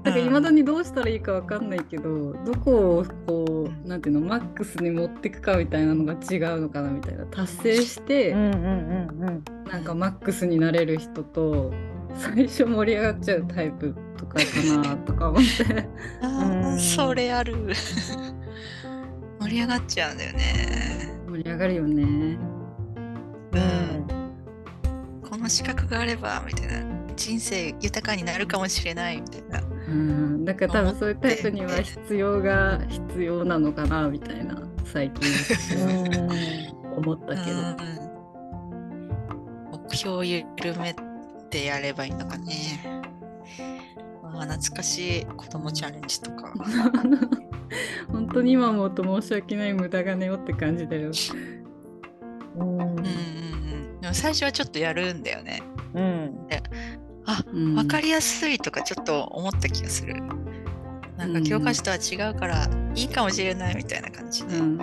[0.05, 9.45] なんかいまだにどうしたらいいかわかんないけどどこをこうなんていうのマックスに持っていくかみたいなのが違うのかなみたいな達成して、うんうんうんうん。
[9.71, 11.73] なんかマックスになれる人と
[12.17, 14.43] 最初盛り上がっちゃうタイプとかか
[14.83, 15.88] なとか思って
[16.21, 17.55] あーうんそれある。
[19.40, 21.17] 盛り上がっちゃうんだよね。
[21.31, 22.03] 盛り上がるよね。
[22.03, 24.24] うん
[25.35, 26.85] この資格があればみたいな
[27.16, 29.61] 人生豊かになるかもしれないみたいな。
[29.88, 35.29] うん、だから多分そういうタイプには必要が必要なのかなみたいな最近
[36.97, 37.37] 思ったけど。
[37.37, 38.05] うん
[39.88, 40.47] 目標を緩
[40.81, 40.94] め
[41.51, 42.81] てやればいいのかね。
[44.23, 46.53] あー懐かしい子供チャレンジとか。
[48.11, 51.11] 本当に今思うと申し訳ない無駄金よって感じだよ。
[52.57, 53.54] うん。
[54.05, 55.62] でも最初はちょっとやるんだよね。
[55.95, 56.47] うん。
[57.25, 57.75] あうん。
[57.75, 60.14] 分かりやすいとかちょっと思った気がする。
[61.17, 64.59] なんか教科書とは違うからいいかもしれないみたいな感じで。
[64.59, 64.77] うん。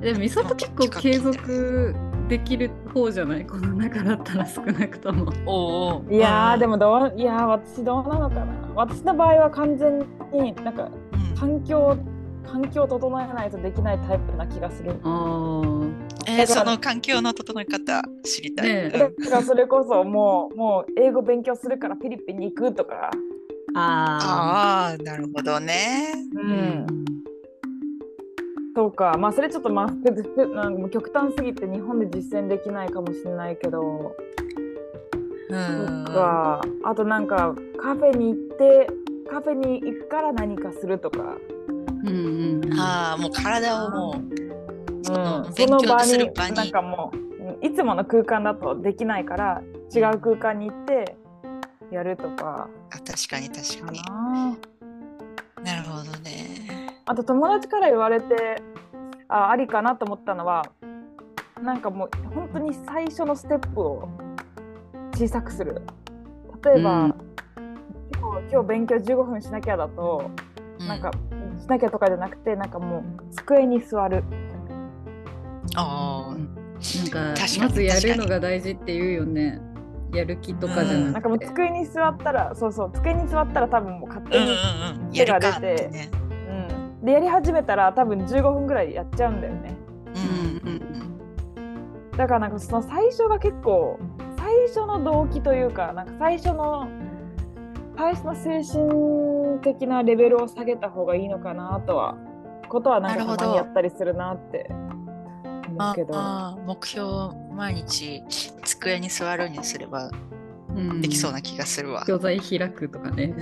[0.00, 1.94] でも美里結構継続
[2.28, 3.46] できる方じゃない？
[3.46, 5.32] この中だったら少なくとも。
[5.46, 6.14] おうおう。
[6.14, 7.14] いやーでも、もどう？
[7.16, 8.68] いやー私どうなのかな。
[8.74, 10.00] 私の場合は完全
[10.34, 11.34] になんかうん
[12.46, 14.92] 環境を整えないとできないタイプな気がする。
[16.26, 18.68] えーその環境の整え方知りたい。
[18.68, 23.10] ねだからそれこそもうもう英語勉強するからフィリピンに行くとか、
[23.74, 26.14] あああ、なるほどね。
[26.34, 26.86] うーん、
[28.74, 29.16] とか。
[29.18, 34.14] まあそれちょっとまあふふなんかもう極端すぎて日本で実践できないかもしれないけど、
[35.50, 36.60] うんとか。
[36.84, 38.88] あとなんかカフェに行って
[39.30, 41.36] カフェに行くから何かするとか、
[42.04, 42.80] うんうんうん。
[42.80, 46.08] ああ、もう体をもう、そのうん、そ勉強の場に。
[46.08, 47.24] する場になんかもううん
[47.64, 49.62] いつもの空間だとできないから
[49.94, 51.16] 違う空間に行って
[51.90, 52.68] やるとか。
[52.90, 54.02] あ確かに確かかに。
[54.02, 54.56] な。
[55.62, 57.00] なるほどね。
[57.06, 58.62] あと友達から言われて
[59.28, 60.64] あありかなと思ったのは
[61.62, 64.08] なんかもう本当に最初のステップを
[65.14, 65.82] 小さくする。
[66.64, 67.14] 例えば、うん。
[68.18, 70.30] 今日今日勉強15分しなきゃだと、
[70.80, 71.10] うなんか
[71.64, 74.22] しなきゃとかじゃなくてなんかもう机に座る
[75.76, 79.60] ああ、なんかまずやるのが大事って言うよね。
[80.12, 81.12] やる気とかじゃうんなくて。
[81.12, 85.12] なんかもう机に座ったらそうそう机に座ったら多分もう勝手に、うんうんうん。
[85.12, 86.10] やるかってね。
[87.00, 89.76] うんでやり始めたら多分15分ぐらいやっちゃうんだよね
[90.62, 90.80] うんうん
[92.16, 93.98] だからなんかその最初が結構
[94.38, 96.88] 最初の動機というかなんか最初の
[97.96, 98.90] 最初の精神
[99.60, 102.16] 的なレベルを下げた方がいいのかなとは
[102.68, 104.66] ことはなんかなるほどたまにやったりするなって
[105.68, 107.08] 思うけどああ目標
[107.54, 108.22] 毎日
[108.62, 110.10] 机に座るにすれば
[110.74, 112.04] うんできそうな気がするわ。
[112.06, 113.34] 教材開くとかね。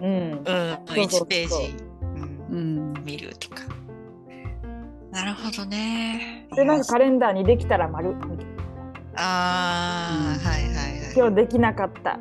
[0.00, 3.04] うんうん、そうそう1ページ、うんうん。
[3.04, 3.62] 見るとか。
[5.10, 6.46] なるほどね。
[6.54, 8.44] でなんかカレンダーにできたら丸みたいな
[9.16, 11.12] ああ、はいはいはい。
[11.16, 12.18] 今日できなかった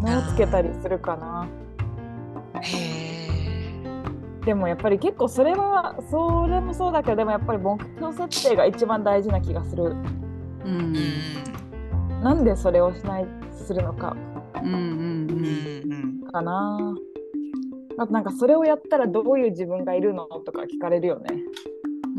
[0.00, 1.48] うんのをつけたりするかな。
[4.44, 9.84] でもやっぱり結構それはそれもそうだけどでもやっぱり目標設定が一番大事な気がする。
[9.84, 9.96] うん。
[10.64, 10.94] うん
[12.22, 14.14] なんでそれをしないするのか。
[14.62, 16.94] うんうんうんうんかな。
[17.98, 21.28] あとなんかそれをやったらどういう自分がいるのとか聞かれるよね。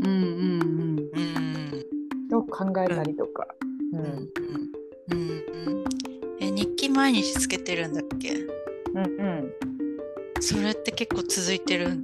[0.00, 2.28] うんうんうんうん。
[2.28, 3.46] と考えたりとか、
[3.92, 4.28] ううんんうん
[6.92, 9.54] 毎日つけてるんだっけうんうん
[10.40, 12.02] それって結構続いてるん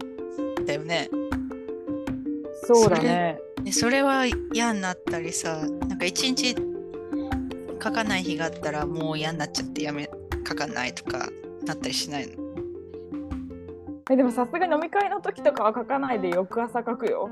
[0.64, 1.08] だよね。
[2.64, 5.56] そうだねでそれは嫌になったりさ
[5.88, 6.54] なんか一日
[7.82, 10.08] 書かない日があったらもう嫌になっちゃってやめ
[10.46, 11.28] 書かないとか
[11.64, 12.34] なったりしないの
[14.10, 17.28] えでもさすがに飲み会の時とかは書かないで翌朝書くよ。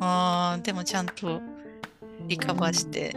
[0.00, 1.40] あーでもちゃんと
[2.26, 3.14] リカバーして、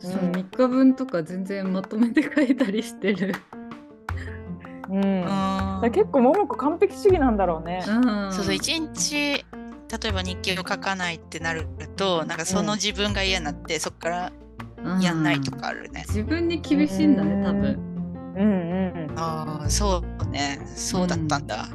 [0.00, 3.34] そう3日分とか全然まとめて書いたりしてる。
[4.88, 5.90] うん。
[5.92, 7.84] 結構ももこ完璧主義なんだろうね。
[7.86, 7.90] う
[8.28, 9.44] んそうそう一日例
[10.08, 14.32] えば日記を書かないってなるとなんかその自分が嫌になって、そこから
[15.00, 16.04] やんないとかあるね。
[16.08, 17.78] 自分に厳しいんだね多分。
[18.36, 18.46] うん
[19.08, 19.18] うん。
[19.18, 21.68] ああそうねそうだったんだ。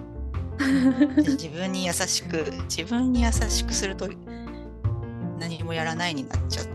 [1.18, 4.10] 自分に優しく自分に優しくすると
[5.38, 6.75] 何もやらないになっちゃって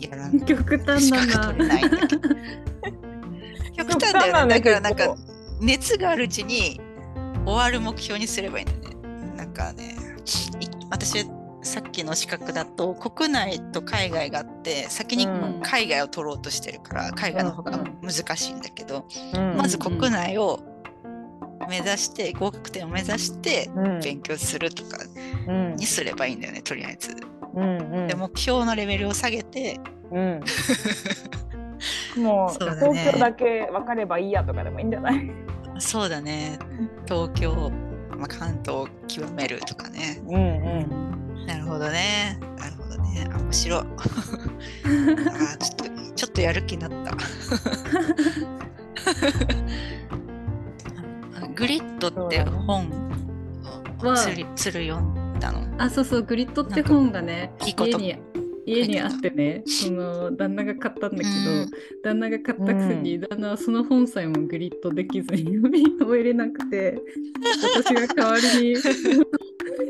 [0.00, 1.74] やらん極端しだか取れな。
[1.74, 2.26] ないんだけど
[3.76, 4.54] 極端だよね。
[4.54, 5.14] だからなんか
[5.60, 6.80] 熱があるうちに
[7.44, 9.36] 終わる目標にすればいいんだよね。
[9.36, 9.96] なんかね。
[10.60, 11.26] い私
[11.62, 20.60] さっきの資格だと国内と海外があって先にうん海外を取ろうとしてるから海外の方が難しいんだけど、うんまず国内を
[21.68, 24.98] 目指して合格点を目指してうん勉強するとか
[25.48, 26.62] うんにすればいいんだよね。
[26.62, 27.16] とりあえず。
[27.56, 29.80] うんうんで目標のレベルを下げて
[30.12, 30.40] うん。
[32.22, 35.30] もうそうだね東京だけ分かればいいやとかでもいいんじゃない？
[35.78, 36.58] そうだね
[37.06, 37.70] 東京、
[38.16, 40.22] まあ、関東を極めるとかね。
[40.26, 40.40] うんう
[41.42, 41.46] ん。
[41.46, 42.38] なるほどね。
[42.58, 43.28] なるほどね。
[43.32, 43.80] あ面白い。
[43.80, 47.12] あーちょっとちょっとやる気になった。
[51.54, 52.88] グリッドって本
[54.02, 55.00] をはつるつる読
[55.36, 55.62] んだの。
[55.78, 57.98] あそうそうグリッドって本がねいいこと。
[57.98, 58.18] 家に
[58.68, 61.30] 家にあってねその旦那が買ったんだけど、う
[61.66, 61.70] ん。
[62.02, 66.98] 旦那が買ったくせに、旦那はその本さえもグリッドできずに読み終えれなくて
[67.76, 68.76] 私が代わりに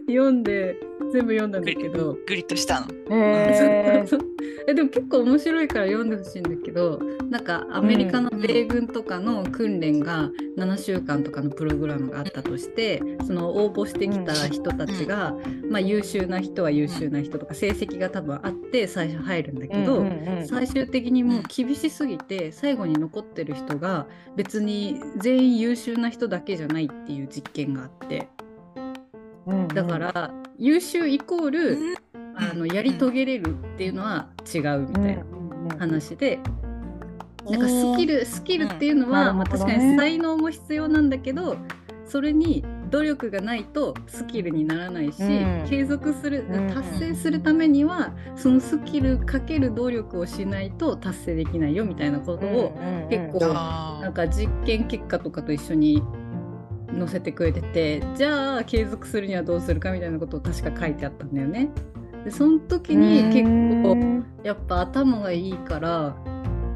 [0.07, 0.77] 読んで
[1.13, 2.87] 全部読んだんだけど、グリッドしたの？
[4.69, 15.37] えでも結構面白いから読んでほしいんだけどなんかアメリカの米軍とかの訓練が7週間とかのプログラムがあったとしてその応募してきた人たちが、
[15.71, 20.05] まあ、優秀な人は優秀な人とか成績が多分あって最初入るんだけど、
[20.47, 28.29] 最終的にもう厳しすぎて最後に残ってる人が別に全員優秀な人だけじゃないっていう実験があって
[29.75, 31.79] だから優秀イコール
[32.35, 35.25] あのやり遂げれるっていうのは違うみたいな
[35.79, 36.41] 話で。
[37.49, 41.57] なんかスキルスキルっていうのは、ま確かに才能も必要なんだけど
[42.05, 45.67] それに努力がないとスキルにならないし、うん。
[45.69, 52.77] 継続するうん達成するためにはそのスキルかける努力をしないと達成できないよみたいなことを
[53.11, 56.03] 結構あなんか実験結果とかと一緒に
[56.97, 61.69] 載せてくれててじゃあ継続するにはどうするかみたいなことを確か書いてあったんだよね。
[62.25, 63.45] でその時に結
[63.83, 66.17] 構やっぱ頭がいいから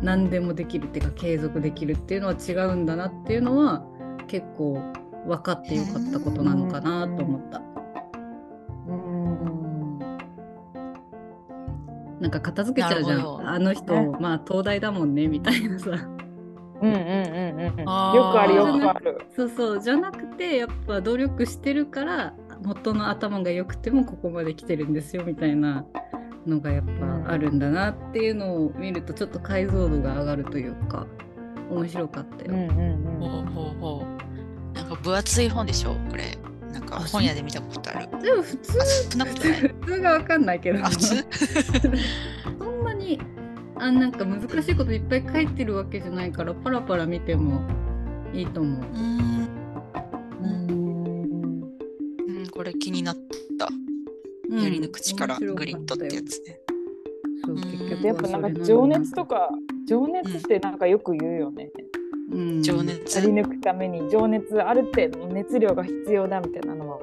[0.03, 3.85] 何でもできるっていうか継続できるっていうのは違うんだなっていうのは
[4.29, 4.81] 結構
[5.27, 7.61] 分かってよかったことなのかなと思った。
[12.21, 13.49] なんか片付けちゃうじゃん。
[13.49, 15.91] あの人、ねまあ東大だもんねみたいなさ。
[16.83, 19.19] うんうんうんうんよくあるよくある。
[19.37, 25.85] そうそうじゃなくてやっぱ努力してるから元の頭が良くてもここまで来てるんですよみたいな
[26.47, 26.85] のがやっ
[27.25, 31.07] ぱあるんだなっていうのを見るとちょっと解像度が上がるというか
[31.71, 32.53] 面白かったよ。
[32.53, 34.07] うんうんほうほうほ
[34.73, 34.75] う。
[34.75, 36.37] なんか分厚い本でしょこれ。
[36.73, 38.09] なんかあ本屋で見たことある。
[38.23, 38.79] でも普通。
[38.79, 41.25] 普通が分かんないけどあ普通？
[42.59, 43.21] そんなに
[43.83, 47.63] あなんか難しいこといっぱい書いてるわけじゃないからパラパラ見ても
[48.33, 48.81] いいと思う。
[48.81, 49.49] うーん
[50.43, 50.71] うん
[52.29, 53.17] うんこれ気になっ
[53.59, 53.69] た。
[54.51, 56.61] うんやり抜く力、面白かグリッドってやよつね。
[57.45, 59.49] そううん結局やっぱなんか情熱とか
[59.87, 61.71] 情熱ってなんかよく言うよね。
[62.33, 63.21] うん情や熱。
[63.23, 66.99] り抜くために情熱ある程度の熱量が必要だみたいなのは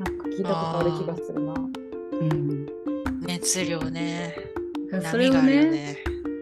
[0.00, 1.52] なんか聞いたことある気がするな。
[1.52, 2.66] うん
[3.26, 4.34] 熱量ね。
[5.00, 5.96] それをねね。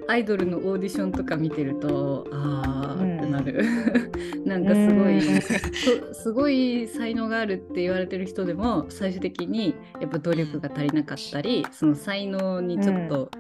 [0.08, 3.64] アイドルのオーディションとか見てるとあうんーってなる、
[4.44, 5.40] なんかすごい、うん。
[5.40, 13.30] そ すごい才能があるって言われてる人でも最終的にやっぱ努力が足りなかったりその才能にちょっと、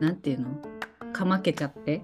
[0.00, 0.48] なんていうの？
[1.14, 2.02] かまけちゃって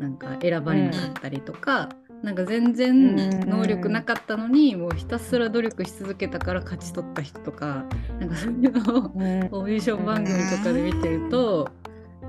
[0.00, 1.88] なんか選ばれなかったりとか、
[2.24, 3.48] なんか全然うん。
[3.48, 7.84] 能力なかったのに、もうひたすら努力し続けたから勝ち取った人とか
[8.18, 9.20] なんかそういうのをうん。
[9.52, 11.68] オーディション番組とかで見てると、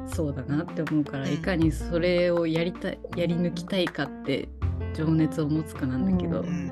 [0.07, 1.33] そうだなって思うから、うん。
[1.33, 4.49] いかにそれをやりたいやり抜きたいかって
[4.93, 6.71] 情熱を持つかなんだけど、ううん。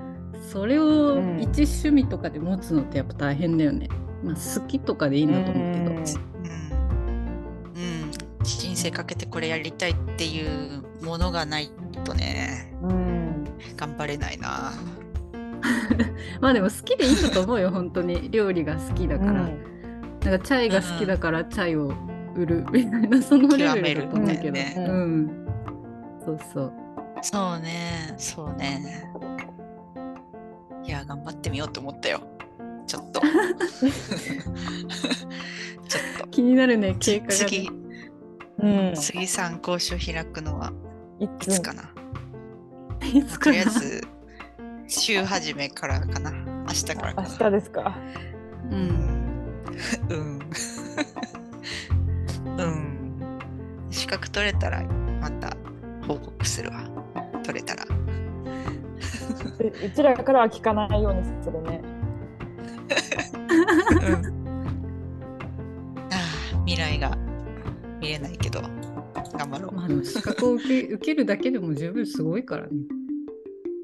[0.51, 1.39] それをうん。
[1.41, 3.89] 一趣味とかで持つのってやっぱ大変だよね。
[4.23, 5.91] まあ好きとかでいいんだと思うけど。
[5.91, 5.97] うん。
[5.97, 6.05] うん。
[8.43, 11.71] 人生かけてこれやりたいっていうものがない
[12.03, 13.45] とねうん。
[13.77, 14.73] 頑張れないな。
[16.39, 17.21] まあでも好きでいいん。
[17.21, 19.57] だと思うよ本当に料理が好きだから、なん。
[20.19, 21.93] かチャイが好きだからチャイを
[22.35, 25.47] 売るみたいな そのレベルだと思うけど、ねうん
[26.23, 26.73] そうそう
[27.23, 29.07] そうね、そうね。
[30.83, 32.21] いや、頑張ってみようと思ったよ。
[32.87, 33.21] ちょっと。
[33.21, 33.27] ちょ
[36.25, 36.99] っ気になるねと。
[36.99, 37.69] 経過がね次、
[38.59, 38.93] うん。
[38.95, 40.73] 次参考書開くのは
[41.19, 41.91] いいつかな。
[43.13, 43.51] いつとかな？
[43.51, 44.01] りあえず、
[44.87, 46.31] 週始めからかな。
[46.31, 47.35] 明日からか明な。
[47.37, 47.95] 日ですか。
[48.71, 48.77] うん
[50.09, 50.39] うん。
[52.65, 53.39] うん。
[53.89, 54.83] 資格取れたら
[55.19, 55.57] また
[56.07, 56.83] 報告するわ。
[57.43, 57.83] 取れたら。
[57.85, 57.87] う
[59.85, 61.81] うちらからは聞かないようにするね。
[64.01, 64.31] うん
[66.11, 66.17] ああ
[66.65, 67.17] 未来が
[67.99, 68.61] 見れないけど
[69.37, 69.71] 頑張ろう。
[69.73, 72.71] まあ資格を受け受けるだけでも十分すごいからね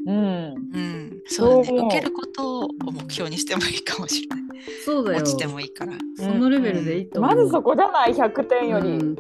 [0.08, 0.16] うん。
[0.16, 1.80] うん、そうだね。
[1.80, 4.39] 受けることを目標にしてもいいかもしれない。
[4.86, 5.93] そうだよ落ちてもいいから。
[6.16, 8.89] そのレベルでいいと思う、まずそこじゃない100点より。
[8.89, 9.16] うん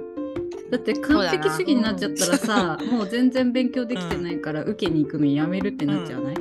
[0.69, 6.35] だって完璧主義になっちゃったらさもう全然勉強できてないから受けに行くのやめるってなっちゃわない、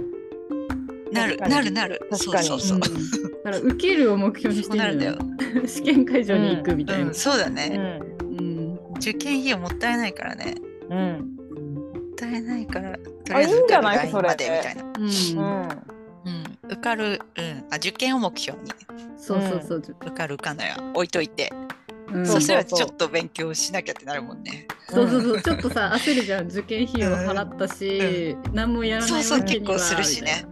[1.12, 2.00] なるなるなる。
[2.10, 2.92] 確かにそうそうそう。
[2.92, 5.18] うんだから受けるを目標にしてるんだよ。
[5.64, 7.14] 試験会場に行くみたいなうん、。
[7.14, 8.02] そうだうね、ん。
[8.22, 10.56] うん受験費用もったいないからね。
[10.90, 11.36] うん。
[11.74, 11.82] も
[12.12, 14.10] ったいないから、とりあえずいいんじゃ受かるラインない？
[14.10, 14.44] それまで。
[14.44, 14.82] みたいな。
[16.24, 16.58] うん。
[16.68, 18.70] 受かる、うん、あ受験を目標に。
[19.16, 19.78] そうそうそう。
[19.78, 21.52] 受かる受かんないは置いといて、
[22.12, 22.26] うん。
[22.26, 24.66] そしたらそうそうちょっと勉強しなきゃってなるもんね。
[24.88, 30.44] そうそうそう、ちょっとさ、焦るじゃん、受験費用払ったし、何もやらないそうそう結構するしね。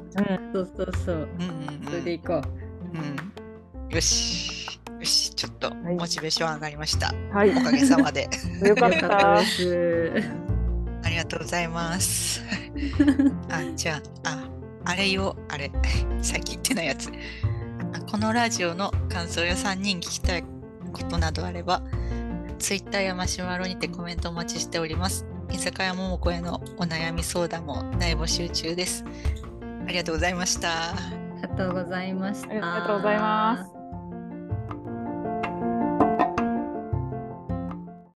[0.53, 2.49] そうそうそう、うんうんそれでうん行こ
[2.93, 3.91] う。
[3.91, 5.95] ん、よし、よし、ちょっとはい。
[5.97, 7.13] モチベーション上がりました。
[7.33, 7.51] はい。
[7.51, 8.29] おかげさまで。
[8.65, 9.47] よかったで。
[9.47, 10.54] す。
[11.15, 12.43] ありがとうございます。
[13.49, 14.49] あ、じゃあ、あ、
[14.85, 15.71] あれよ、あれ、
[16.21, 17.09] さっき言ってないやつ。
[17.93, 20.45] あこのラジオの感想や3人聞きたい
[20.93, 21.83] ことなどあれば、
[22.59, 25.25] Twitter やマシュマロにてコメントお待ちしております。
[25.53, 29.05] 居酒屋ももこへのお悩み相談も大募集中です。
[29.87, 30.91] ありがとうございました。
[30.91, 30.95] あ
[31.37, 32.51] りがとうございました。
[32.51, 33.74] ありがとうございます。